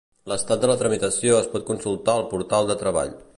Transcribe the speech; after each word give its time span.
L'estat 0.29 0.63
de 0.63 0.69
la 0.71 0.77
tramitació 0.79 1.37
es 1.41 1.51
pot 1.53 1.67
consultar 1.67 2.17
al 2.19 2.25
portal 2.33 2.73
de 2.73 2.79
Treball. 2.85 3.15